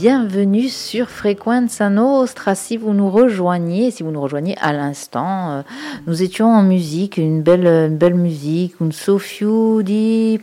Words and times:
bienvenue 0.00 0.68
sur 0.68 1.08
Frequenza 1.08 1.90
Nostra. 1.90 2.54
Si 2.54 2.76
vous 2.76 2.92
nous 2.92 3.10
rejoignez, 3.10 3.90
si 3.90 4.04
vous 4.04 4.12
nous 4.12 4.20
rejoignez 4.20 4.56
à 4.60 4.72
l'instant, 4.72 5.50
euh, 5.50 5.62
nous 6.06 6.22
étions 6.22 6.46
en 6.46 6.62
musique, 6.62 7.16
une 7.16 7.42
belle, 7.42 7.66
une 7.66 7.96
belle 7.96 8.14
musique, 8.14 8.74
un 8.80 8.92
Sofiu 8.92 9.82
di 9.82 10.38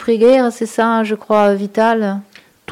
c'est 0.52 0.65
ça, 0.65 1.05
je 1.05 1.15
crois, 1.15 1.54
Vital? 1.54 2.20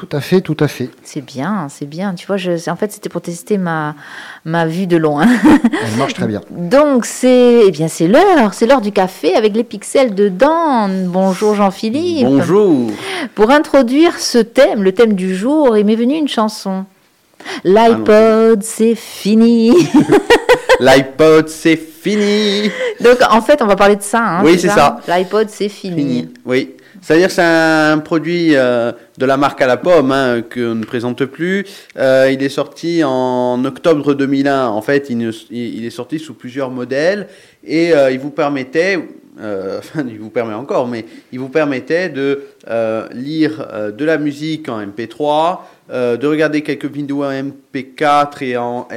Tout 0.03 0.17
à 0.17 0.19
fait, 0.19 0.41
tout 0.41 0.57
à 0.59 0.67
fait. 0.67 0.89
C'est 1.03 1.21
bien, 1.21 1.67
c'est 1.69 1.85
bien. 1.85 2.13
Tu 2.13 2.27
vois, 2.27 2.35
je, 2.35 2.69
en 2.69 2.75
fait, 2.75 2.91
c'était 2.91 3.07
pour 3.07 3.21
tester 3.21 3.57
ma, 3.57 3.95
ma 4.43 4.65
vue 4.65 4.85
de 4.85 4.97
loin. 4.97 5.25
Elle 5.53 5.97
marche 5.97 6.13
très 6.13 6.27
bien. 6.27 6.41
Donc, 6.51 7.05
c'est 7.05 7.63
eh 7.67 7.71
bien, 7.71 7.87
c'est 7.87 8.07
l'heure, 8.07 8.53
c'est 8.53 8.65
l'heure 8.65 8.81
du 8.81 8.91
café 8.91 9.35
avec 9.35 9.55
les 9.55 9.63
pixels 9.63 10.13
dedans. 10.13 10.89
Bonjour 10.89 11.55
Jean-Philippe. 11.55 12.25
Bonjour. 12.25 12.91
Pour 13.33 13.51
introduire 13.51 14.19
ce 14.19 14.39
thème, 14.39 14.83
le 14.83 14.91
thème 14.91 15.13
du 15.13 15.35
jour, 15.35 15.77
il 15.77 15.85
m'est 15.85 15.95
venu 15.95 16.15
une 16.15 16.27
chanson. 16.27 16.85
L'iPod, 17.63 18.61
c'est 18.61 18.95
fini. 18.95 19.71
L'iPod, 20.81 21.47
c'est 21.47 21.77
fini. 21.77 22.69
Donc, 22.99 23.19
en 23.29 23.41
fait, 23.41 23.61
on 23.61 23.67
va 23.67 23.77
parler 23.77 23.95
de 23.95 24.01
ça. 24.01 24.21
Hein, 24.21 24.41
oui, 24.43 24.59
c'est 24.59 24.67
ça. 24.67 24.99
L'iPod, 25.07 25.47
c'est 25.49 25.69
fini. 25.69 25.95
fini. 25.95 26.29
Oui. 26.45 26.75
C'est-à-dire 27.03 27.31
c'est 27.31 27.41
un 27.41 27.97
produit 27.97 28.55
euh, 28.55 28.93
de 29.17 29.25
la 29.25 29.35
marque 29.35 29.61
à 29.61 29.67
la 29.67 29.75
pomme 29.75 30.13
hein, 30.13 30.41
qu'on 30.41 30.75
ne 30.75 30.85
présente 30.85 31.25
plus. 31.25 31.65
Euh, 31.97 32.29
il 32.31 32.41
est 32.41 32.47
sorti 32.47 33.03
en 33.03 33.61
octobre 33.65 34.13
2001. 34.13 34.67
En 34.67 34.81
fait, 34.81 35.09
il, 35.09 35.29
il 35.51 35.85
est 35.85 35.89
sorti 35.89 36.17
sous 36.17 36.33
plusieurs 36.33 36.71
modèles 36.71 37.27
et 37.61 37.91
euh, 37.91 38.09
il 38.09 38.19
vous 38.19 38.29
permettait, 38.29 38.95
enfin 39.37 40.05
il 40.07 40.17
vous 40.17 40.29
permet 40.29 40.53
encore, 40.53 40.87
mais 40.87 41.03
il 41.33 41.41
vous 41.41 41.49
permettait 41.49 42.07
de 42.07 42.43
lire 43.11 43.67
de 43.91 44.05
la 44.05 44.17
musique 44.17 44.69
en 44.69 44.81
MP3, 44.81 45.59
de 45.89 46.25
regarder 46.25 46.61
quelques 46.61 46.85
vidéos 46.85 47.25
en 47.25 47.31
MP4 47.31 48.43
et 48.45 48.55
en 48.55 48.87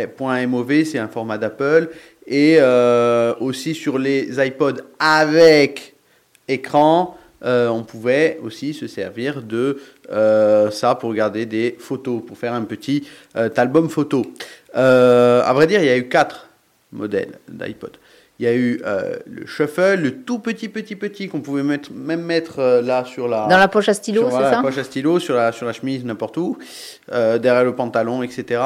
.mov, 0.47 0.85
c'est 0.85 0.99
un 0.99 1.09
format 1.09 1.39
d'Apple, 1.39 1.89
et 2.29 2.61
aussi 3.41 3.75
sur 3.75 3.99
les 3.99 4.29
iPods 4.47 4.83
avec 5.01 5.95
écran. 6.47 7.17
Euh, 7.47 7.69
on 7.69 7.85
pouvait 7.85 8.39
aussi 8.43 8.75
se 8.75 8.87
servir 8.87 9.43
de 9.43 9.79
euh, 10.11 10.71
ça 10.71 10.95
pour 10.97 11.11
regarder 11.11 11.47
des 11.47 11.77
photos, 11.79 12.23
pour 12.27 12.37
faire 12.37 12.53
un 12.53 12.63
petit 12.63 13.07
euh, 13.37 13.49
album 13.57 13.89
photo. 13.89 14.23
à 14.75 15.53
vrai 15.55 15.67
dire, 15.67 15.81
il 15.81 15.87
y 15.87 15.91
a 15.91 15.97
eu 15.97 16.09
quatre 16.09 16.49
modèles 16.93 17.39
d'iPod. 17.49 17.93
Il 18.39 18.45
y 18.45 18.49
a 18.49 18.55
eu 18.55 18.83
le 19.25 19.47
shuffle, 19.47 19.95
le 19.95 20.17
tout 20.19 20.41
petit 20.41 20.69
petit 20.69 20.95
petit 20.95 21.29
qu'on 21.29 21.41
pouvait 21.41 21.63
mettre, 21.63 21.91
même 21.95 22.21
mettre 22.21 22.83
là 22.85 23.07
sur 23.07 23.29
la 23.29 23.47
dans 23.49 23.57
la 23.57 23.69
poche 23.69 23.89
à 23.89 23.95
stylo, 23.95 24.27
c'est 24.29 24.37
ça 24.37 24.51
La 24.51 24.61
poche 24.61 24.77
à 24.77 24.85
stylo 24.85 25.19
sur 25.19 25.37
la 25.37 25.53
sur 25.53 25.65
la 25.65 25.73
chemise 25.73 26.05
n'importe 26.05 26.37
où, 26.37 26.59
derrière 27.11 27.65
le 27.65 27.75
pantalon, 27.75 28.23
etc. 28.23 28.61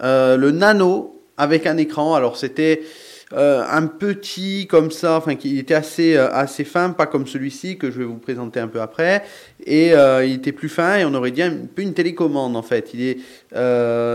le 0.00 0.50
nano 0.52 1.20
avec 1.36 1.66
un 1.66 1.76
écran. 1.76 2.14
Alors 2.14 2.38
c'était 2.38 2.82
euh, 3.32 3.64
un 3.68 3.86
petit 3.86 4.66
comme 4.68 4.90
ça, 4.90 5.16
enfin 5.16 5.34
qui 5.34 5.58
était 5.58 5.74
assez 5.74 6.14
euh, 6.14 6.30
assez 6.30 6.62
fin, 6.62 6.90
pas 6.90 7.06
comme 7.06 7.26
celui-ci 7.26 7.78
que 7.78 7.90
je 7.90 7.98
vais 7.98 8.04
vous 8.04 8.18
présenter 8.18 8.60
un 8.60 8.68
peu 8.68 8.80
après. 8.80 9.24
Et 9.66 9.94
euh, 9.94 10.24
il 10.24 10.34
était 10.34 10.52
plus 10.52 10.68
fin 10.68 10.98
et 10.98 11.04
on 11.06 11.14
aurait 11.14 11.30
dit 11.30 11.42
un 11.42 11.52
peu 11.74 11.82
une 11.82 11.94
télécommande 11.94 12.54
en 12.54 12.62
fait. 12.62 12.90
Il 12.92 13.02
est 13.02 13.18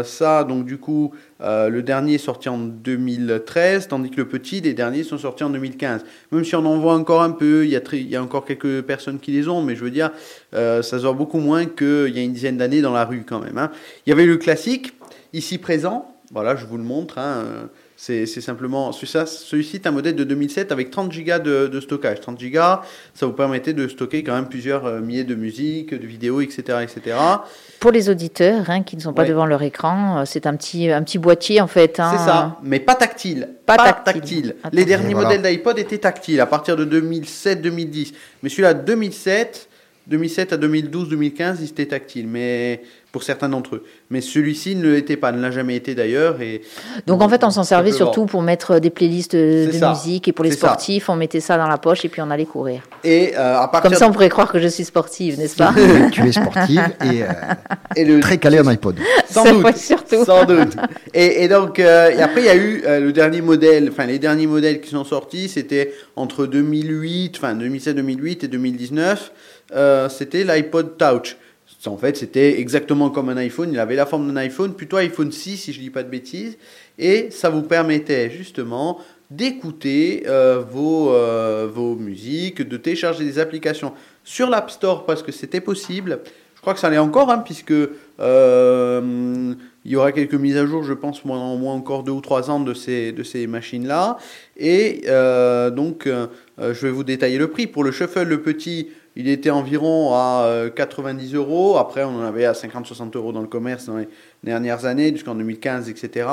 ça 0.03 0.43
donc 0.43 0.65
du 0.65 0.77
coup 0.77 1.13
le 1.39 1.80
dernier 1.81 2.15
est 2.15 2.17
sorti 2.17 2.49
en 2.49 2.57
2013, 2.57 3.87
tandis 3.87 4.11
que 4.11 4.17
le 4.17 4.27
petit, 4.27 4.61
les 4.61 4.73
derniers 4.73 5.03
sont 5.03 5.17
sortis 5.17 5.43
en 5.43 5.49
2015. 5.49 6.05
Même 6.31 6.45
si 6.45 6.55
on 6.55 6.65
en 6.65 6.77
voit 6.77 6.93
encore 6.93 7.21
un 7.21 7.31
peu, 7.31 7.65
il 7.65 7.71
y 7.71 8.15
a, 8.15 8.21
encore 8.21 8.45
quelques 8.45 8.81
personnes 8.81 9.19
qui 9.19 9.31
les 9.31 9.47
ont, 9.47 9.61
mais 9.61 9.75
je 9.75 9.83
veux 9.83 9.91
dire, 9.91 10.11
ça 10.52 10.81
se 10.83 10.97
voit 10.97 11.13
beaucoup 11.13 11.39
moins 11.39 11.65
qu'il 11.65 12.11
y 12.13 12.19
a 12.19 12.21
une 12.21 12.33
dizaine 12.33 12.57
d'années 12.57 12.81
dans 12.81 12.93
la 12.93 13.05
rue 13.05 13.23
quand 13.25 13.39
même. 13.39 13.57
Hein. 13.57 13.71
Il 14.05 14.09
y 14.09 14.13
avait 14.13 14.25
le 14.25 14.37
classique, 14.37 14.93
ici 15.33 15.57
présent, 15.57 16.13
voilà, 16.31 16.55
je 16.55 16.66
vous 16.66 16.77
le 16.77 16.83
montre. 16.83 17.17
Hein, 17.17 17.69
c'est 17.95 18.25
simplement 18.27 18.94
celui-ci 18.94 19.75
est 19.75 19.88
un 19.88 19.91
modèle 19.91 20.16
de 20.16 20.23
2007 20.23 20.71
avec 20.71 20.89
30 20.89 21.11
Go 21.11 21.39
de, 21.39 21.80
stockage. 21.81 22.21
30 22.21 22.39
Go, 22.42 22.59
ça 23.14 23.26
vous 23.26 23.33
permettait 23.33 23.73
de 23.73 23.87
stocker 23.89 24.23
quand 24.23 24.33
même 24.33 24.48
plusieurs 24.48 24.86
euh, 24.86 25.02
milliers 25.02 25.26
de 25.26 25.36
musiques, 25.36 25.93
de 25.93 26.08
vidéos, 26.08 26.39
etc., 26.39 26.80
etc. 26.81 27.17
Pour 27.81 27.92
les 27.92 28.09
auditeurs 28.09 28.70
hein, 28.70 28.83
qui 28.83 28.95
ne 28.95 29.02
sont 29.02 29.11
pas 29.11 29.26
devant 29.26 29.45
leur 29.45 29.64
écran, 29.64 30.20
euh, 30.20 30.23
c'est 30.26 30.48
un 30.48 30.55
petit 30.55 30.89
un 30.89 31.04
petit 31.04 31.17
boîtier 31.17 31.59
en 31.59 31.67
fait. 31.67 31.99
Hein. 31.99 32.11
C'est 32.11 32.26
ça, 32.26 32.58
mais 32.64 32.80
pas 32.80 32.95
tactile. 32.95 33.49
Pas, 33.65 33.92
tactile. 33.92 34.55
Les 34.71 34.86
derniers 34.86 35.14
modèles 35.14 35.42
d'iPod 35.42 35.77
étaient 35.77 35.98
tactiles 35.98 36.39
à 36.39 36.45
partir 36.45 36.77
de 36.77 36.86
2007-2010. 36.86 38.14
Mais 38.43 38.49
celui-là 38.49 38.73
2007 38.73 39.68
2007 40.09 40.53
à 40.53 40.58
2012, 40.58 41.09
2015, 41.09 41.59
il 41.61 41.70
était 41.70 41.86
tactile, 41.86 42.27
mais 42.27 42.81
pour 43.11 43.23
certains 43.23 43.49
d'entre 43.49 43.75
eux. 43.75 43.83
Mais 44.09 44.21
celui-ci 44.21 44.75
ne 44.75 44.92
l'était 44.92 45.17
pas, 45.17 45.31
ne 45.31 45.42
l'a 45.42 45.52
jamais 45.52 45.75
été 45.75 45.95
d'ailleurs. 45.95 46.42
Et 46.42 46.61
donc 47.08 47.21
en 47.21 47.30
fait, 47.30 47.43
on 47.43 47.49
s'en 47.49 47.64
servait 47.64 47.92
surtout 47.92 48.25
pour 48.25 48.42
mettre 48.42 48.80
des 48.80 48.89
playlists 48.89 49.36
de, 49.36 49.69
musique 49.89 50.27
et 50.27 50.31
pour 50.31 50.45
les 50.45 50.52
sportifs, 50.52 51.09
on 51.09 51.15
mettait 51.15 51.39
ça 51.39 51.58
dans 51.58 51.67
la 51.67 51.77
poche 51.77 52.05
et 52.05 52.09
puis 52.09 52.21
on 52.21 52.30
allait 52.30 52.45
courir. 52.45 52.81
Et 53.03 53.33
euh, 53.36 53.59
à 53.59 53.81
comme 53.81 53.93
ça, 53.93 54.08
on 54.08 54.11
pourrait 54.11 54.30
croire 54.30 54.52
que 54.52 54.59
je 54.59 54.67
suis 54.67 54.83
sportive, 54.83 55.39
n'est-ce 55.39 55.55
pas 55.55 55.73
Tu 56.11 56.27
es 56.27 56.31
sportive 56.31 56.83
et, 57.05 57.23
euh, 57.23 57.27
le... 58.15 58.19
très 58.19 58.37
calé 58.37 58.59
en 58.59 58.67
iPod. 58.67 58.95
Sans 59.30 59.45
doute, 59.52 59.77
surtout. 59.77 60.25
Sans 60.25 60.45
doute. 60.45 60.75
Et, 61.14 61.48
donc 61.48 61.80
euh, 61.80 62.09
et 62.09 62.21
après, 62.21 62.42
il 62.42 62.45
y 62.45 62.49
a 62.49 62.55
eu 62.55 62.83
le 63.02 63.11
dernier 63.11 63.42
modèle, 63.42 63.89
enfin 63.92 64.05
les 64.05 64.19
derniers 64.19 64.48
modèles 64.48 64.81
qui 64.81 64.89
sont 64.89 65.03
sortis, 65.03 65.49
c'était 65.49 65.93
entre 66.15 66.45
2008, 66.45 67.37
enfin 67.37 67.55
2007-2008 67.55 68.45
et 68.45 68.48
2019. 68.48 69.31
Euh, 69.73 70.09
c'était 70.09 70.43
l'iPod 70.43 70.97
Touch. 70.97 71.37
En 71.85 71.97
fait, 71.97 72.17
c'était 72.17 72.59
exactement 72.59 73.09
comme 73.09 73.30
un 73.30 73.37
iPhone. 73.37 73.71
Il 73.71 73.80
avait 73.80 73.95
la 73.95 74.05
forme 74.05 74.27
d'un 74.27 74.35
iPhone, 74.37 74.73
plutôt 74.73 74.97
iPhone 74.97 75.31
6 75.31 75.57
si 75.57 75.73
je 75.73 75.80
ne 75.80 75.83
dis 75.83 75.89
pas 75.89 76.03
de 76.03 76.09
bêtises. 76.09 76.57
Et 76.97 77.30
ça 77.31 77.49
vous 77.49 77.61
permettait 77.61 78.30
justement 78.30 78.99
d'écouter 79.31 80.23
euh, 80.27 80.61
vos, 80.69 81.13
euh, 81.13 81.69
vos 81.71 81.95
musiques, 81.95 82.67
de 82.67 82.75
télécharger 82.75 83.23
des 83.23 83.39
applications 83.39 83.93
sur 84.23 84.49
l'App 84.49 84.71
Store 84.71 85.05
parce 85.05 85.23
que 85.23 85.31
c'était 85.31 85.61
possible. 85.61 86.19
Je 86.55 86.61
crois 86.61 86.73
que 86.73 86.81
ça 86.81 86.89
l'est 86.89 86.97
encore, 86.97 87.30
hein, 87.31 87.37
puisque 87.37 87.71
il 87.71 89.55
y 89.86 89.95
aura 89.95 90.11
quelques 90.11 90.33
mises 90.33 90.57
à 90.57 90.65
jour, 90.65 90.83
je 90.83 90.91
pense, 90.91 91.23
au 91.23 91.27
moins 91.30 91.73
encore 91.73 92.03
deux 92.03 92.11
ou 92.11 92.19
trois 92.19 92.51
ans 92.51 92.59
de 92.59 92.73
ces, 92.73 93.13
de 93.13 93.23
ces 93.23 93.47
machines-là. 93.47 94.17
Et 94.57 95.03
donc, 95.71 96.09
je 96.57 96.86
vais 96.86 96.91
vous 96.91 97.05
détailler 97.05 97.37
le 97.37 97.47
prix. 97.47 97.67
Pour 97.67 97.86
le 97.86 97.93
Shuffle, 97.93 98.23
le 98.23 98.41
petit, 98.41 98.89
il 99.19 99.27
était 99.27 99.49
environ 99.49 100.13
à 100.13 100.69
90 100.73 101.33
euh, 101.33 101.37
euros. 101.39 101.77
Après, 101.77 102.05
on 102.05 102.21
en 102.21 102.23
avait 102.23 102.45
à 102.45 102.53
50-60 102.53 103.17
euros 103.17 103.33
dans 103.33 103.41
le 103.41 103.47
commerce 103.47 103.87
dans 103.87 103.97
les 103.97 104.07
dernières 104.45 104.85
années, 104.85 105.11
jusqu'en 105.11 105.35
2015, 105.35 105.89
etc. 105.89 106.25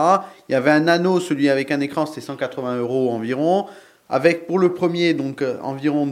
Il 0.48 0.52
y 0.52 0.54
avait 0.54 0.70
un 0.70 0.78
nano, 0.78 1.19
celui 1.19 1.48
avec 1.48 1.72
un 1.72 1.80
écran, 1.80 2.06
c'était 2.06 2.20
180 2.20 2.76
euros 2.76 3.10
environ. 3.10 3.66
Avec 4.08 4.47
pour 4.47 4.60
le 4.60 4.72
premier, 4.72 5.14
donc 5.14 5.42
euh, 5.42 5.56
environ 5.62 6.06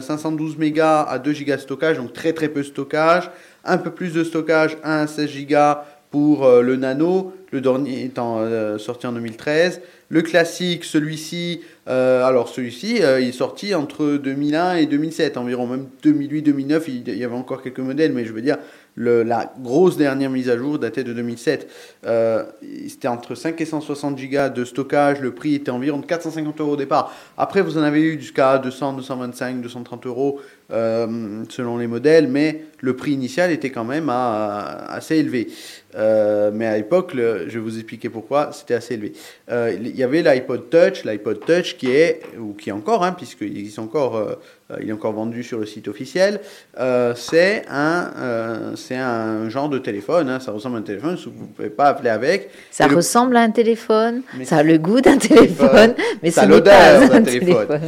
512 0.00 0.54
euh, 0.54 0.58
mégas 0.60 1.02
à 1.02 1.18
2 1.18 1.32
gigas 1.32 1.56
de 1.56 1.62
stockage, 1.62 1.96
donc 1.96 2.12
très 2.12 2.32
très 2.32 2.48
peu 2.48 2.60
de 2.60 2.66
stockage. 2.66 3.28
Un 3.64 3.78
peu 3.78 3.90
plus 3.90 4.14
de 4.14 4.22
stockage, 4.22 4.78
1 4.84 4.98
à 4.98 5.06
16 5.08 5.28
gigas 5.28 5.84
pour 6.10 6.48
le 6.48 6.76
nano, 6.76 7.32
le 7.52 7.60
dernier 7.60 8.04
étant 8.04 8.40
sorti 8.78 9.06
en 9.06 9.12
2013. 9.12 9.80
Le 10.12 10.22
classique, 10.22 10.84
celui-ci, 10.84 11.60
euh, 11.86 12.24
alors 12.24 12.48
celui-ci, 12.48 13.00
euh, 13.00 13.20
il 13.20 13.28
est 13.28 13.32
sorti 13.32 13.76
entre 13.76 14.16
2001 14.16 14.74
et 14.74 14.86
2007 14.86 15.36
environ, 15.36 15.68
même 15.68 15.86
2008-2009, 16.02 16.82
il, 16.88 17.16
y 17.16 17.24
avait 17.24 17.36
encore 17.36 17.62
quelques 17.62 17.78
modèles, 17.78 18.12
mais 18.12 18.24
je 18.24 18.32
veux 18.32 18.42
dire, 18.42 18.58
la 19.00 19.52
grosse 19.58 19.96
dernière 19.96 20.30
mise 20.30 20.50
à 20.50 20.56
jour 20.56 20.78
datait 20.78 21.04
de 21.04 21.12
2007. 21.12 21.68
Euh, 22.06 22.44
c'était 22.88 23.08
entre 23.08 23.34
5 23.34 23.60
et 23.60 23.64
160 23.64 24.18
gigas 24.18 24.48
de 24.50 24.64
stockage. 24.64 25.20
Le 25.20 25.32
prix 25.32 25.54
était 25.54 25.70
environ 25.70 25.98
de 25.98 26.06
450 26.06 26.60
euros 26.60 26.72
au 26.72 26.76
départ. 26.76 27.14
Après, 27.38 27.62
vous 27.62 27.78
en 27.78 27.82
avez 27.82 28.02
eu 28.02 28.20
jusqu'à 28.20 28.58
200, 28.58 28.94
225, 28.94 29.60
230 29.62 30.06
euros 30.06 30.40
euh, 30.72 31.42
selon 31.48 31.78
les 31.78 31.86
modèles, 31.86 32.28
mais 32.28 32.64
le 32.78 32.94
prix 32.94 33.12
initial 33.12 33.50
était 33.50 33.70
quand 33.70 33.84
même 33.84 34.08
assez 34.10 35.16
élevé. 35.16 35.48
Euh, 35.96 36.50
mais 36.52 36.66
à 36.66 36.76
l'époque, 36.76 37.12
je 37.14 37.50
vais 37.50 37.58
vous 37.58 37.76
expliquer 37.76 38.08
pourquoi, 38.08 38.52
c'était 38.52 38.74
assez 38.74 38.94
élevé. 38.94 39.12
il 39.50 39.96
y 39.96 40.02
avait 40.02 40.22
l'iPod 40.22 40.70
Touch, 40.70 41.04
l'iPod 41.04 41.40
Touch 41.40 41.76
qui 41.76 41.90
est, 41.90 42.22
ou 42.38 42.52
qui 42.52 42.68
est 42.68 42.72
encore, 42.72 43.02
hein, 43.02 43.12
puisqu'il 43.12 43.58
existe 43.58 43.78
encore 43.78 44.38
il 44.80 44.88
est 44.88 44.92
encore 44.92 45.12
vendu 45.12 45.42
sur 45.42 45.58
le 45.58 45.66
site 45.66 45.88
officiel. 45.88 46.40
Euh, 46.78 47.14
c'est 47.16 47.64
un, 47.68 48.10
euh, 48.16 48.76
c'est 48.76 48.96
un 48.96 49.48
genre 49.48 49.68
de 49.68 49.78
téléphone. 49.78 50.28
Hein. 50.28 50.40
ça 50.40 50.52
ressemble 50.52 50.76
à 50.76 50.78
un 50.80 50.82
téléphone. 50.82 51.16
Vous 51.16 51.42
ne 51.42 51.46
pouvez 51.48 51.70
pas 51.70 51.86
appeler 51.88 52.10
avec. 52.10 52.50
Ça 52.70 52.86
ressemble 52.86 53.36
à 53.36 53.42
un 53.42 53.50
téléphone. 53.50 54.22
ça 54.44 54.58
a 54.58 54.62
le 54.62 54.78
goût 54.78 55.00
d'un 55.00 55.18
téléphone, 55.18 55.94
mais 56.22 56.30
ça 56.30 56.42
a 56.42 56.46
l'odeur 56.46 57.08
d'un 57.08 57.22
téléphone. 57.22 57.80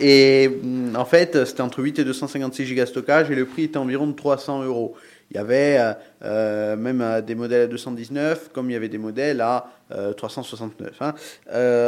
Et 0.00 0.48
mm, 0.48 0.96
en 0.96 1.04
fait, 1.04 1.44
c'était 1.46 1.62
entre 1.62 1.82
8 1.82 2.00
et 2.00 2.04
256 2.04 2.66
gigas 2.66 2.84
de 2.84 2.88
stockage 2.90 3.30
et 3.30 3.34
le 3.34 3.46
prix 3.46 3.64
était 3.64 3.78
environ 3.78 4.06
de 4.06 4.12
300 4.12 4.64
euros. 4.64 4.94
Il 5.30 5.36
y 5.36 5.40
avait 5.40 5.78
même 6.22 7.22
des 7.26 7.34
modèles 7.34 7.62
à 7.62 7.66
219, 7.66 8.48
comme 8.52 8.70
il 8.70 8.72
y 8.72 8.76
avait 8.76 8.88
des 8.88 8.96
modèles 8.96 9.42
à 9.42 9.66
369. 10.16 11.02
Hein. 11.02 11.14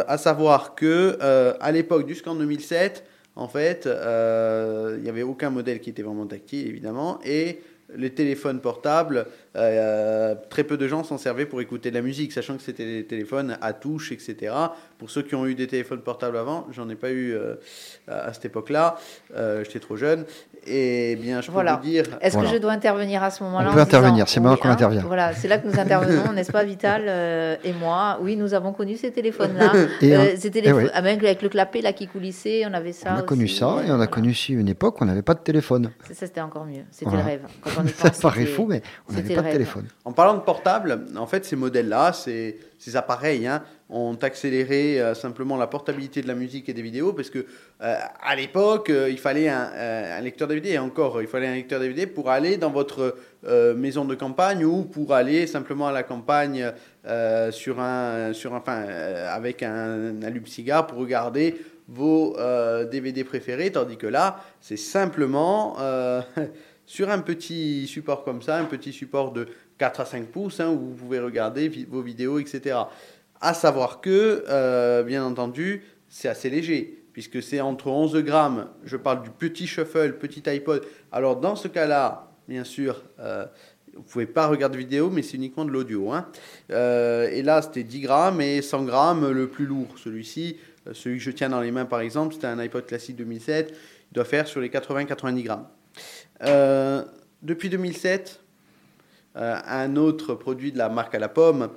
à 0.06 0.18
savoir 0.18 0.74
que 0.74 1.16
à 1.58 1.72
l'époque, 1.72 2.06
jusqu'en 2.06 2.34
2007, 2.34 3.02
en 3.36 3.48
fait, 3.48 3.86
euh, 3.86 4.94
il 4.98 5.02
n'y 5.02 5.08
avait 5.08 5.22
aucun 5.22 5.50
modèle 5.50 5.80
qui 5.80 5.90
était 5.90 6.02
vraiment 6.02 6.26
tactile, 6.26 6.66
évidemment, 6.66 7.20
et 7.24 7.60
les 7.96 8.10
téléphones 8.10 8.60
portables, 8.60 9.26
euh, 9.56 10.36
très 10.48 10.62
peu 10.62 10.76
de 10.76 10.86
gens 10.86 11.02
s'en 11.02 11.18
servaient 11.18 11.46
pour 11.46 11.60
écouter 11.60 11.90
de 11.90 11.96
la 11.96 12.02
musique, 12.02 12.32
sachant 12.32 12.56
que 12.56 12.62
c'était 12.62 12.84
des 12.84 13.04
téléphones 13.04 13.58
à 13.60 13.72
touche, 13.72 14.12
etc. 14.12 14.54
Pour 14.98 15.10
ceux 15.10 15.22
qui 15.22 15.34
ont 15.34 15.44
eu 15.46 15.56
des 15.56 15.66
téléphones 15.66 16.02
portables 16.02 16.36
avant, 16.36 16.66
j'en 16.70 16.88
ai 16.88 16.94
pas 16.94 17.10
eu 17.10 17.34
euh, 17.34 17.56
à 18.06 18.32
cette 18.32 18.44
époque-là, 18.44 18.96
euh, 19.36 19.64
j'étais 19.64 19.80
trop 19.80 19.96
jeune. 19.96 20.24
Et 20.66 21.16
bien, 21.16 21.40
je 21.40 21.46
peux 21.46 21.52
voilà. 21.52 21.76
vous 21.76 21.88
dire. 21.88 22.04
Est-ce 22.20 22.36
que 22.36 22.46
je 22.46 22.58
dois 22.58 22.72
intervenir 22.72 23.22
à 23.22 23.30
ce 23.30 23.42
moment-là 23.44 23.70
On 23.70 23.74
peut 23.74 23.80
intervenir, 23.80 24.28
c'est 24.28 24.40
maintenant 24.40 24.56
qu'on 24.56 24.68
hein, 24.68 24.72
intervient. 24.72 25.02
Voilà, 25.02 25.32
c'est 25.32 25.48
là 25.48 25.58
que 25.58 25.66
nous 25.66 25.80
intervenons, 25.80 26.32
n'est-ce 26.32 26.52
pas, 26.52 26.64
Vital 26.64 27.08
et 27.64 27.72
moi 27.72 28.18
Oui, 28.22 28.36
nous 28.36 28.54
avons 28.54 28.72
connu 28.72 28.96
ces 28.96 29.10
téléphones-là. 29.10 29.72
ces 30.00 30.50
téléphones, 30.50 30.90
avec, 30.92 31.24
avec 31.24 31.42
le 31.42 31.48
clapet 31.48 31.80
là 31.80 31.92
qui 31.92 32.06
coulissait, 32.06 32.64
on 32.66 32.74
avait 32.74 32.92
ça. 32.92 33.14
On 33.16 33.20
a 33.20 33.22
connu 33.22 33.48
ça 33.48 33.78
et 33.86 33.90
on 33.90 34.00
a 34.00 34.06
connu 34.06 34.30
aussi 34.30 34.52
une 34.52 34.68
époque 34.68 35.00
où 35.00 35.04
on 35.04 35.06
n'avait 35.06 35.22
pas 35.22 35.34
de 35.34 35.40
téléphone. 35.40 35.90
Ça, 36.08 36.26
c'était 36.26 36.40
encore 36.40 36.66
mieux. 36.66 36.84
C'était 36.90 37.16
le 37.16 37.22
rêve. 37.22 37.40
Quand 37.62 37.70
on 37.78 37.86
y 37.86 37.90
pense, 37.90 38.12
ça 38.14 38.20
paraît 38.20 38.46
fou, 38.46 38.66
mais 38.68 38.82
on 39.08 39.14
n'avait 39.14 39.39
pas 39.42 39.48
de 39.48 39.52
téléphone. 39.52 39.86
En 40.04 40.12
parlant 40.12 40.34
de 40.34 40.42
portable, 40.42 41.06
en 41.16 41.26
fait, 41.26 41.44
ces 41.44 41.56
modèles-là, 41.56 42.12
ces, 42.12 42.58
ces 42.78 42.96
appareils, 42.96 43.46
hein, 43.46 43.62
ont 43.90 44.16
accéléré 44.22 45.00
euh, 45.00 45.14
simplement 45.14 45.56
la 45.56 45.66
portabilité 45.66 46.22
de 46.22 46.28
la 46.28 46.34
musique 46.34 46.68
et 46.68 46.72
des 46.72 46.82
vidéos 46.82 47.12
parce 47.12 47.28
que 47.28 47.40
euh, 47.82 47.96
à 48.22 48.36
l'époque, 48.36 48.88
euh, 48.90 49.10
il 49.10 49.18
fallait 49.18 49.48
un, 49.48 49.70
un, 50.18 50.20
lecteur 50.20 50.48
DVD 50.48 50.70
et 50.70 50.78
encore, 50.78 51.20
il 51.20 51.28
fallait 51.28 51.48
un 51.48 51.54
lecteur 51.54 51.80
DVD 51.80 52.06
pour 52.06 52.30
aller 52.30 52.56
dans 52.56 52.70
votre 52.70 53.16
maison 53.76 54.04
de 54.04 54.14
campagne 54.14 54.66
ou 54.66 54.82
pour 54.82 55.14
aller 55.14 55.46
simplement 55.46 55.88
à 55.88 55.92
la 55.92 56.02
campagne 56.02 56.72
sur 57.50 57.80
un, 57.80 58.34
sur 58.34 58.54
un, 58.54 58.58
enfin, 58.58 58.84
avec 59.28 59.62
un, 59.62 60.22
allume-cigare 60.22 60.86
pour 60.86 60.98
regarder 60.98 61.56
vos 61.88 62.36
DVD 62.92 63.24
préférés, 63.24 63.72
tandis 63.72 63.96
que 63.96 64.06
là, 64.06 64.44
c'est 64.60 64.76
simplement 64.76 65.78
sur 66.90 67.08
un 67.08 67.20
petit 67.20 67.86
support 67.86 68.24
comme 68.24 68.42
ça, 68.42 68.56
un 68.56 68.64
petit 68.64 68.92
support 68.92 69.30
de 69.30 69.46
4 69.78 70.00
à 70.00 70.04
5 70.04 70.26
pouces, 70.26 70.58
hein, 70.58 70.70
où 70.70 70.88
vous 70.88 70.94
pouvez 70.94 71.20
regarder 71.20 71.68
vos 71.88 72.02
vidéos, 72.02 72.40
etc. 72.40 72.78
À 73.40 73.54
savoir 73.54 74.00
que, 74.00 74.44
euh, 74.48 75.04
bien 75.04 75.24
entendu, 75.24 75.84
c'est 76.08 76.26
assez 76.26 76.50
léger, 76.50 77.04
puisque 77.12 77.44
c'est 77.44 77.60
entre 77.60 77.86
11 77.86 78.16
grammes, 78.24 78.66
je 78.82 78.96
parle 78.96 79.22
du 79.22 79.30
petit 79.30 79.68
shuffle, 79.68 80.14
petit 80.14 80.42
iPod. 80.50 80.84
Alors 81.12 81.36
dans 81.36 81.54
ce 81.54 81.68
cas-là, 81.68 82.32
bien 82.48 82.64
sûr, 82.64 83.04
euh, 83.20 83.46
vous 83.94 84.00
ne 84.00 84.04
pouvez 84.06 84.26
pas 84.26 84.48
regarder 84.48 84.76
vidéo, 84.76 85.10
mais 85.10 85.22
c'est 85.22 85.36
uniquement 85.36 85.64
de 85.64 85.70
l'audio. 85.70 86.10
Hein. 86.10 86.26
Euh, 86.72 87.28
et 87.30 87.44
là, 87.44 87.62
c'était 87.62 87.84
10 87.84 88.00
grammes 88.00 88.40
et 88.40 88.62
100 88.62 88.82
grammes 88.82 89.30
le 89.30 89.46
plus 89.46 89.66
lourd. 89.66 89.94
Celui-ci, 89.96 90.56
celui 90.92 91.18
que 91.18 91.22
je 91.22 91.30
tiens 91.30 91.50
dans 91.50 91.60
les 91.60 91.70
mains 91.70 91.84
par 91.84 92.00
exemple, 92.00 92.34
c'était 92.34 92.48
un 92.48 92.58
iPod 92.58 92.84
classique 92.84 93.14
2007, 93.14 93.70
il 94.10 94.14
doit 94.14 94.24
faire 94.24 94.48
sur 94.48 94.60
les 94.60 94.70
80-90 94.70 95.42
grammes. 95.44 95.68
Depuis 96.40 97.68
2007, 97.68 98.40
un 99.34 99.96
autre 99.96 100.34
produit 100.34 100.72
de 100.72 100.78
la 100.78 100.88
marque 100.88 101.14
à 101.14 101.18
la 101.18 101.28
pomme 101.28 101.70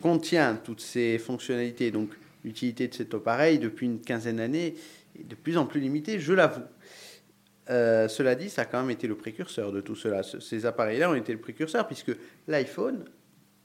contient 0.00 0.58
toutes 0.62 0.80
ces 0.80 1.18
fonctionnalités, 1.18 1.90
donc 1.90 2.10
l'utilité 2.44 2.88
de 2.88 2.94
cet 2.94 3.12
appareil 3.14 3.58
depuis 3.58 3.86
une 3.86 4.00
quinzaine 4.00 4.36
d'années 4.36 4.74
est 5.18 5.28
de 5.28 5.34
plus 5.34 5.56
en 5.56 5.66
plus 5.66 5.80
limitée, 5.80 6.18
je 6.18 6.32
l'avoue. 6.32 6.62
Euh, 7.68 8.06
cela 8.06 8.36
dit, 8.36 8.48
ça 8.48 8.62
a 8.62 8.64
quand 8.64 8.80
même 8.80 8.90
été 8.90 9.08
le 9.08 9.16
précurseur 9.16 9.72
de 9.72 9.80
tout 9.80 9.96
cela. 9.96 10.22
Ces 10.22 10.66
appareils-là 10.66 11.10
ont 11.10 11.14
été 11.14 11.32
le 11.32 11.40
précurseur 11.40 11.86
puisque 11.86 12.12
l'iPhone, 12.46 13.04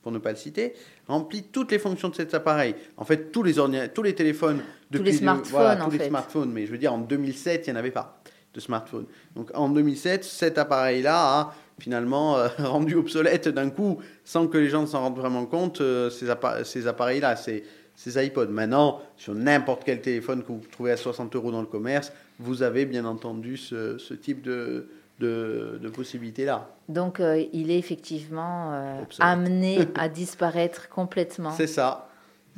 pour 0.02 0.12
ne 0.12 0.18
pas 0.18 0.32
le 0.32 0.38
citer, 0.38 0.74
remplit 1.08 1.44
toutes 1.44 1.72
les 1.72 1.78
fonctions 1.78 2.10
de 2.10 2.16
cet 2.16 2.34
appareil. 2.34 2.74
En 2.98 3.06
fait, 3.06 3.32
tous 3.32 3.44
les, 3.44 3.54
tous 3.94 4.02
les 4.02 4.16
téléphones, 4.16 4.62
tous 4.92 5.04
les 5.04 5.14
smartphones, 5.14 5.52
voilà, 5.52 5.76
tous 5.76 5.92
les 5.92 6.08
smartphones, 6.08 6.52
mais 6.52 6.66
je 6.66 6.72
veux 6.72 6.80
dire, 6.80 6.94
en 6.94 6.98
2007, 6.98 7.68
il 7.68 7.70
n'y 7.70 7.76
en 7.76 7.80
avait 7.80 7.92
pas 7.92 8.24
de 8.54 8.60
smartphones. 8.60 9.06
Donc 9.36 9.50
en 9.54 9.70
2007, 9.70 10.24
cet 10.24 10.58
appareil-là 10.58 11.40
a 11.40 11.54
finalement 11.80 12.38
euh, 12.38 12.48
rendu 12.60 12.96
obsolète 12.96 13.48
d'un 13.48 13.70
coup, 13.70 14.00
sans 14.24 14.48
que 14.48 14.58
les 14.58 14.70
gens 14.70 14.86
s'en 14.86 15.02
rendent 15.02 15.18
vraiment 15.18 15.46
compte, 15.46 15.82
euh, 15.82 16.10
ces, 16.10 16.28
ces 16.64 16.88
appareils-là, 16.88 17.36
ces, 17.36 17.64
ces 17.96 18.24
iPods. 18.26 18.50
Maintenant, 18.50 19.02
sur 19.18 19.34
n'importe 19.34 19.84
quel 19.86 20.02
téléphone 20.02 20.44
que 20.44 20.52
vous 20.52 20.62
trouvez 20.72 20.92
à 20.92 20.98
60 20.98 21.36
euros 21.36 21.52
dans 21.52 21.62
le 21.62 21.68
commerce, 21.68 22.12
vous 22.40 22.64
avez 22.64 22.86
bien 22.86 23.06
entendu 23.06 23.58
ce, 23.58 23.98
ce 23.98 24.14
type 24.14 24.42
de, 24.42 24.90
de, 25.20 25.80
de 25.82 25.90
possibilités-là. 25.90 26.70
Donc, 26.90 27.20
euh, 27.20 27.44
il 27.54 27.72
est 27.72 27.80
effectivement 27.80 28.96
amené 29.20 29.80
à 29.96 30.10
disparaître 30.10 30.90
complètement. 30.90 31.52
C'est 31.52 31.68
ça. 31.68 32.08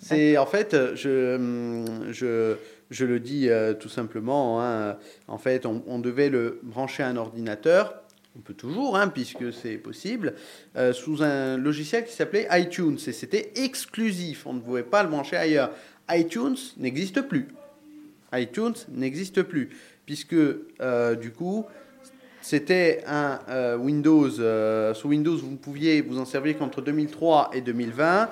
C'est 0.01 0.37
en 0.37 0.47
fait, 0.47 0.75
je, 0.95 1.85
je, 2.11 2.55
je 2.93 3.05
le 3.05 3.19
dis 3.19 3.49
tout 3.79 3.89
simplement. 3.89 4.61
Hein, 4.61 4.97
en 5.27 5.37
fait, 5.37 5.65
on, 5.65 5.99
devait 5.99 6.29
le 6.29 6.59
brancher 6.63 7.03
à 7.03 7.07
un 7.07 7.17
ordinateur 7.17 8.03
on 8.35 8.39
peut 8.39 8.53
toujours, 8.53 8.97
hein, 8.97 9.09
puisque 9.09 9.53
c'est 9.53 9.77
possible, 9.77 10.33
euh, 10.75 10.91
sous 10.91 11.21
un 11.21 11.57
logiciel 11.57 12.05
qui 12.05 12.13
s'appelait 12.13 12.47
iTunes. 12.51 12.97
Et 13.05 13.11
c'était 13.11 13.51
exclusif, 13.55 14.47
on 14.47 14.53
ne 14.53 14.59
pouvait 14.59 14.83
pas 14.83 15.03
le 15.03 15.09
brancher 15.09 15.35
ailleurs. 15.35 15.71
iTunes 16.09 16.57
n'existe 16.77 17.21
plus. 17.21 17.47
iTunes 18.33 18.73
n'existe 18.89 19.43
plus, 19.43 19.69
puisque 20.05 20.33
euh, 20.33 21.15
du 21.15 21.31
coup, 21.31 21.65
c'était 22.41 23.03
un 23.05 23.39
euh, 23.49 23.77
Windows. 23.77 24.31
sous 24.95 25.07
Windows, 25.07 25.37
vous 25.37 25.55
pouviez 25.55 26.01
vous 26.01 26.17
en 26.17 26.25
servir 26.25 26.57
qu'entre 26.57 26.81
2003 26.81 27.51
et 27.53 27.61
2020. 27.61 28.29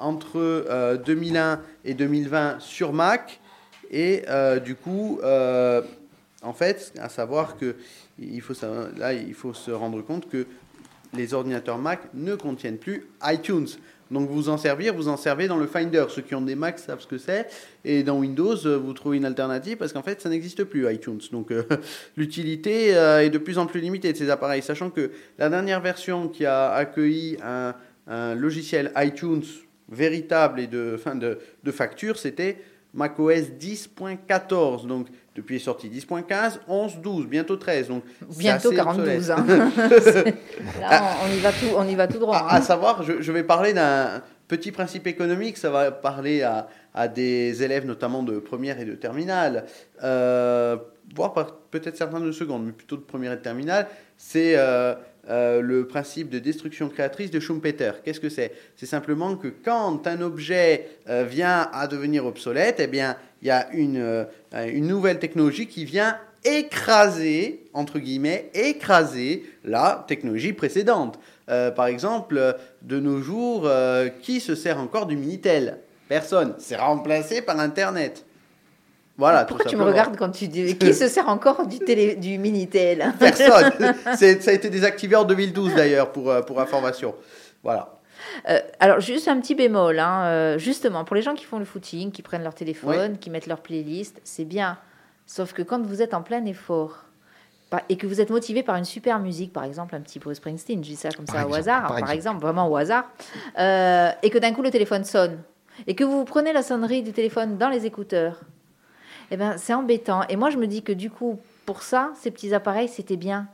Entre 0.00 0.96
2001 1.04 1.60
et 1.84 1.94
2020 1.94 2.60
sur 2.60 2.92
Mac. 2.92 3.40
Et 3.90 4.24
du 4.64 4.74
coup, 4.74 5.20
en 6.42 6.52
fait, 6.52 6.92
à 7.00 7.08
savoir 7.08 7.56
que 7.56 7.76
il 8.18 8.40
faut, 8.40 8.54
là, 8.96 9.12
il 9.12 9.34
faut 9.34 9.54
se 9.54 9.70
rendre 9.70 10.02
compte 10.02 10.28
que 10.28 10.46
les 11.14 11.34
ordinateurs 11.34 11.78
Mac 11.78 12.00
ne 12.14 12.34
contiennent 12.34 12.78
plus 12.78 13.06
iTunes. 13.24 13.68
Donc 14.10 14.28
vous 14.30 14.48
en 14.48 14.56
servir, 14.56 14.94
vous 14.94 15.08
en 15.08 15.16
servez 15.16 15.48
dans 15.48 15.58
le 15.58 15.66
Finder. 15.66 16.04
Ceux 16.08 16.22
qui 16.22 16.34
ont 16.34 16.40
des 16.40 16.54
Macs 16.54 16.78
savent 16.78 17.00
ce 17.00 17.06
que 17.06 17.18
c'est. 17.18 17.46
Et 17.84 18.02
dans 18.02 18.18
Windows, 18.18 18.56
vous 18.78 18.92
trouvez 18.94 19.18
une 19.18 19.24
alternative 19.24 19.76
parce 19.76 19.92
qu'en 19.92 20.02
fait, 20.02 20.20
ça 20.20 20.28
n'existe 20.28 20.64
plus 20.64 20.90
iTunes. 20.92 21.20
Donc 21.30 21.50
euh, 21.50 21.62
l'utilité 22.16 22.96
euh, 22.96 23.22
est 23.22 23.30
de 23.30 23.38
plus 23.38 23.58
en 23.58 23.66
plus 23.66 23.80
limitée 23.80 24.12
de 24.12 24.16
ces 24.16 24.30
appareils. 24.30 24.62
Sachant 24.62 24.90
que 24.90 25.10
la 25.38 25.50
dernière 25.50 25.80
version 25.80 26.28
qui 26.28 26.46
a 26.46 26.72
accueilli 26.72 27.36
un, 27.42 27.74
logiciel 28.34 28.90
iTunes 28.96 29.44
véritable 29.90 30.60
et 30.60 30.66
de, 30.66 30.96
fin 31.02 31.14
de 31.14 31.38
facture, 31.70 32.18
c'était 32.18 32.56
macOS 32.94 33.50
10.14. 33.58 34.86
Donc 34.86 35.08
depuis 35.34 35.56
est 35.56 35.60
sorti 35.60 35.88
10.15, 35.88 36.58
11, 36.66 36.96
12, 36.98 37.26
bientôt 37.26 37.56
13. 37.56 37.88
Donc 37.88 38.02
bientôt 38.38 38.70
42. 38.72 39.30
Hein. 39.30 39.46
Là, 40.80 41.16
on, 41.24 41.32
y 41.32 41.38
va 41.38 41.52
tout, 41.52 41.66
on 41.76 41.86
y 41.86 41.94
va 41.94 42.08
tout 42.08 42.18
droit. 42.18 42.38
À, 42.38 42.56
hein. 42.56 42.60
savoir, 42.60 43.02
je, 43.02 43.32
vais 43.32 43.44
parler 43.44 43.72
d'un 43.72 44.22
petit 44.48 44.72
principe 44.72 45.06
économique. 45.06 45.56
Ça 45.56 45.70
va 45.70 45.90
parler 45.90 46.42
à, 46.42 46.68
à, 46.94 47.08
des 47.08 47.62
élèves 47.62 47.86
notamment 47.86 48.22
de 48.22 48.38
première 48.38 48.80
et 48.80 48.84
de 48.84 48.94
terminale, 48.94 49.66
euh, 50.02 50.76
voire 51.14 51.32
peut-être 51.70 51.96
certains 51.96 52.20
de 52.20 52.32
seconde, 52.32 52.66
mais 52.66 52.72
plutôt 52.72 52.96
de 52.96 53.02
première 53.02 53.32
et 53.32 53.36
de 53.36 53.42
terminale. 53.42 53.86
C'est 54.16 54.54
euh, 54.56 54.94
euh, 55.28 55.60
le 55.60 55.86
principe 55.86 56.30
de 56.30 56.38
destruction 56.38 56.88
créatrice 56.88 57.30
de 57.30 57.40
Schumpeter. 57.40 57.92
Qu'est-ce 58.04 58.20
que 58.20 58.28
c'est? 58.28 58.52
C'est 58.76 58.86
simplement 58.86 59.36
que 59.36 59.48
quand 59.48 60.06
un 60.06 60.20
objet 60.20 60.88
vient 61.06 61.68
à 61.72 61.86
devenir 61.86 62.26
obsolète, 62.26 62.76
eh 62.78 62.86
bien 62.86 63.16
il 63.42 63.48
y 63.48 63.50
a 63.50 63.68
une, 63.72 63.98
euh, 63.98 64.24
une 64.52 64.86
nouvelle 64.86 65.18
technologie 65.18 65.66
qui 65.66 65.84
vient 65.84 66.16
écraser, 66.44 67.64
entre 67.72 67.98
guillemets, 67.98 68.50
écraser 68.54 69.44
la 69.64 70.04
technologie 70.06 70.52
précédente. 70.52 71.18
Euh, 71.48 71.70
par 71.70 71.86
exemple, 71.86 72.56
de 72.82 73.00
nos 73.00 73.20
jours, 73.20 73.62
euh, 73.66 74.08
qui 74.08 74.40
se 74.40 74.54
sert 74.54 74.78
encore 74.78 75.06
du 75.06 75.16
Minitel? 75.16 75.78
Personne. 76.08 76.54
C'est 76.58 76.76
remplacé 76.76 77.42
par 77.42 77.58
Internet. 77.60 78.24
Voilà, 79.18 79.44
Pourquoi 79.44 79.66
tu 79.66 79.76
me 79.76 79.82
regardes 79.82 80.16
quand 80.16 80.30
tu 80.30 80.48
dis 80.48 80.78
qui 80.78 80.94
se 80.94 81.08
sert 81.08 81.28
encore 81.28 81.66
du, 81.66 81.80
télé, 81.80 82.14
du 82.14 82.38
Minitel 82.38 83.12
Personne. 83.18 83.72
ça 84.16 84.50
a 84.50 84.54
été 84.54 84.70
désactivé 84.70 85.16
en 85.16 85.24
2012 85.24 85.74
d'ailleurs, 85.74 86.12
pour, 86.12 86.32
pour 86.46 86.60
information. 86.60 87.14
Voilà. 87.62 87.98
Euh, 88.48 88.60
alors, 88.80 89.00
juste 89.00 89.28
un 89.28 89.40
petit 89.40 89.54
bémol, 89.54 89.98
hein, 89.98 90.24
euh, 90.24 90.58
justement, 90.58 91.04
pour 91.04 91.16
les 91.16 91.22
gens 91.22 91.34
qui 91.34 91.44
font 91.44 91.58
le 91.58 91.64
footing, 91.64 92.10
qui 92.10 92.22
prennent 92.22 92.42
leur 92.42 92.54
téléphone, 92.54 93.18
qui 93.18 93.30
mettent 93.30 93.46
leur 93.46 93.60
playlist, 93.60 94.20
c'est 94.24 94.44
bien. 94.44 94.78
Sauf 95.26 95.52
que 95.52 95.62
quand 95.62 95.84
vous 95.84 96.02
êtes 96.02 96.14
en 96.14 96.22
plein 96.22 96.44
effort 96.46 97.04
et 97.90 97.96
que 97.96 98.06
vous 98.06 98.20
êtes 98.22 98.30
motivé 98.30 98.62
par 98.62 98.76
une 98.76 98.86
super 98.86 99.18
musique, 99.18 99.52
par 99.52 99.64
exemple 99.64 99.94
un 99.94 100.00
petit 100.00 100.18
Bruce 100.18 100.38
Springsteen, 100.38 100.82
je 100.82 100.88
dis 100.88 100.96
ça 100.96 101.10
comme 101.10 101.26
ça 101.26 101.46
au 101.46 101.54
hasard, 101.54 101.88
par, 101.88 102.10
exemple. 102.10 102.40
vraiment 102.40 102.66
au 102.68 102.76
hasard, 102.76 103.04
euh, 103.58 104.10
et 104.22 104.30
que 104.30 104.38
d'un 104.38 104.54
coup 104.54 104.62
le 104.62 104.70
téléphone 104.70 105.04
sonne, 105.04 105.38
et 105.86 105.94
que 105.94 106.04
vous 106.04 106.24
prenez 106.24 106.54
la 106.54 106.62
sonnerie 106.62 107.02
du 107.02 107.12
téléphone 107.12 107.58
dans 107.58 107.68
les 107.68 107.84
écouteurs, 107.84 108.40
eh 109.30 109.36
ben, 109.36 109.56
c'est 109.58 109.74
embêtant. 109.74 110.22
Et 110.28 110.36
moi, 110.36 110.50
je 110.50 110.56
me 110.56 110.66
dis 110.66 110.82
que 110.82 110.92
du 110.92 111.10
coup, 111.10 111.38
pour 111.66 111.82
ça, 111.82 112.12
ces 112.20 112.30
petits 112.30 112.54
appareils, 112.54 112.88
c'était 112.88 113.16
bien. 113.16 113.48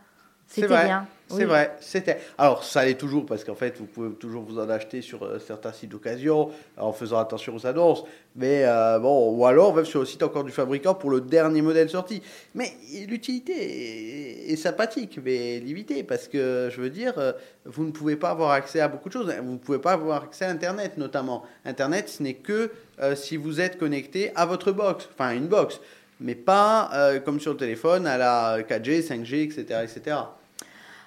C'était 0.46 0.68
bien. 0.68 1.06
C'est 1.36 1.44
vrai, 1.44 1.76
c'était. 1.80 2.18
Alors, 2.38 2.64
ça 2.64 2.84
l'est 2.84 2.94
toujours 2.94 3.26
parce 3.26 3.44
qu'en 3.44 3.54
fait, 3.54 3.76
vous 3.78 3.86
pouvez 3.86 4.10
toujours 4.14 4.42
vous 4.44 4.58
en 4.58 4.68
acheter 4.68 5.02
sur 5.02 5.24
euh, 5.24 5.38
certains 5.38 5.72
sites 5.72 5.90
d'occasion 5.90 6.50
en 6.76 6.92
faisant 6.92 7.18
attention 7.18 7.54
aux 7.54 7.66
annonces. 7.66 8.04
Mais 8.36 8.64
euh, 8.64 8.98
bon, 8.98 9.30
ou 9.30 9.46
alors 9.46 9.74
même 9.74 9.84
sur 9.84 10.00
le 10.00 10.06
site 10.06 10.22
encore 10.22 10.44
du 10.44 10.50
fabricant 10.50 10.94
pour 10.94 11.10
le 11.10 11.20
dernier 11.20 11.62
modèle 11.62 11.88
sorti. 11.88 12.22
Mais 12.54 12.72
l'utilité 13.06 14.50
est, 14.52 14.56
sympathique, 14.56 15.20
mais 15.24 15.60
limitée 15.60 16.02
parce 16.02 16.28
que 16.28 16.68
je 16.70 16.80
veux 16.80 16.90
dire, 16.90 17.14
euh, 17.18 17.32
vous 17.64 17.84
ne 17.84 17.90
pouvez 17.90 18.16
pas 18.16 18.30
avoir 18.30 18.50
accès 18.50 18.80
à 18.80 18.88
beaucoup 18.88 19.08
de 19.08 19.14
choses. 19.14 19.32
Vous 19.42 19.52
ne 19.52 19.58
pouvez 19.58 19.78
pas 19.78 19.92
avoir 19.92 20.24
accès 20.24 20.44
à 20.44 20.50
Internet 20.50 20.96
notamment. 20.96 21.44
Internet, 21.64 22.08
ce 22.08 22.22
n'est 22.22 22.34
que 22.34 22.70
si 23.14 23.36
vous 23.36 23.60
êtes 23.60 23.78
connecté 23.78 24.32
à 24.36 24.46
votre 24.46 24.70
box, 24.70 25.08
enfin 25.12 25.32
une 25.32 25.48
box, 25.48 25.80
mais 26.20 26.34
pas 26.34 26.90
comme 27.24 27.40
sur 27.40 27.52
le 27.52 27.58
téléphone 27.58 28.06
à 28.06 28.16
la 28.16 28.62
4G, 28.62 29.06
5G, 29.06 29.44
etc., 29.44 29.80
etc. 29.82 30.16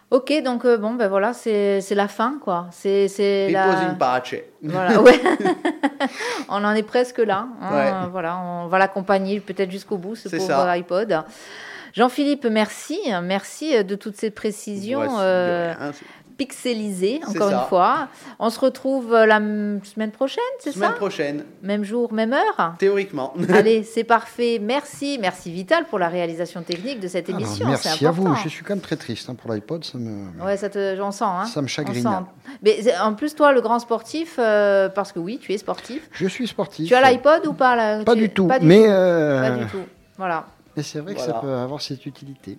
Ok, 0.10 0.34
donc 0.42 0.64
euh, 0.64 0.78
bon, 0.78 0.94
ben 0.94 1.10
voilà, 1.10 1.34
c'est 1.34 1.82
la 1.92 2.08
fin, 2.08 2.40
quoi. 2.42 2.68
C'est 2.72 3.50
la... 3.52 3.90
in 3.90 3.94
pace. 3.96 4.36
Voilà, 4.64 5.02
ouais. 5.04 5.20
on 6.50 6.64
en 6.64 6.74
est 6.74 6.84
presque 6.84 7.18
là. 7.18 7.48
Hein, 7.62 8.08
voilà, 8.12 8.38
on 8.38 8.68
va 8.68 8.78
l'accompagner 8.78 9.40
peut-être 9.42 9.72
jusqu'au 9.72 9.98
bout, 9.98 10.16
ce 10.16 10.30
pauvre 10.30 10.68
iPod. 10.70 11.24
Jean-Philippe, 11.94 12.46
merci. 12.46 13.00
Merci 13.22 13.84
de 13.84 13.96
toutes 13.96 14.16
ces 14.16 14.30
précisions 14.30 15.18
pixelisé, 16.38 17.20
encore 17.28 17.50
une 17.50 17.68
fois. 17.68 18.08
On 18.40 18.50
se 18.50 18.60
retrouve 18.60 19.14
euh, 19.14 19.26
la 19.26 19.38
semaine 19.38 20.12
prochaine, 20.12 20.44
c'est 20.60 20.72
ça? 20.72 20.76
Semaine 20.76 20.94
prochaine. 20.94 21.44
Même 21.64 21.84
jour, 21.84 22.14
même 22.14 22.34
heure? 22.34 22.76
Théoriquement. 22.78 23.34
Allez, 23.50 23.84
c'est 23.84 24.04
parfait. 24.04 24.60
Merci. 24.62 25.18
Merci 25.20 25.52
Vital 25.52 25.86
pour 25.86 26.00
la 26.00 26.08
réalisation 26.08 26.62
technique 26.62 27.00
de 27.00 27.08
cette 27.08 27.30
émission. 27.30 27.68
merci 27.68 28.06
à 28.06 28.12
vous. 28.12 28.34
Je 28.44 28.50
suis 28.50 28.64
quand 28.64 28.76
même 28.76 28.82
très 28.82 28.96
triste 28.96 29.30
hein, 29.30 29.36
pour 29.36 29.52
l'iPod. 29.52 29.84
Ça 29.84 29.98
me... 29.98 30.44
Ouais, 30.44 30.58
ça 30.58 30.70
te... 30.70 30.96
j'en 30.96 31.12
sens. 31.12 31.46
Hein. 31.46 31.46
Ça 31.46 31.62
me 31.62 31.68
chagrine. 31.68 32.08
Mais 32.64 32.80
en 33.02 33.14
plus, 33.14 33.36
toi, 33.36 33.52
le 33.52 33.62
grand 33.62 33.80
sportif, 33.80 34.36
euh, 34.40 34.90
parce 34.90 35.12
que 35.12 35.20
oui, 35.20 35.40
tu 35.42 35.54
es 35.54 35.58
sportif. 35.58 36.08
Je 36.12 36.28
suis 36.28 36.48
sportif. 36.48 36.88
Tu 36.88 36.94
as 36.94 37.10
l'iPod 37.10 37.46
ou 37.48 37.54
pas 37.54 38.04
Pas, 38.04 38.16
du 38.16 38.30
tout, 38.30 38.48
mais 38.62 38.88
Pas 38.88 39.52
du 39.52 39.66
tout. 39.66 39.84
Voilà. 40.18 40.46
Et 40.76 40.84
c'est 40.84 41.00
vrai 41.00 41.16
que 41.16 41.22
ça 41.22 41.34
peut 41.34 41.52
avoir 41.52 41.82
cette 41.82 42.06
utilité. 42.06 42.58